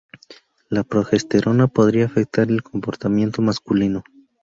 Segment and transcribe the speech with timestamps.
[0.67, 4.03] La progesterona podría afectar el comportamiento masculino.